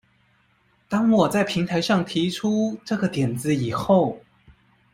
[0.89, 4.19] 當我在平台上提出這個點子以後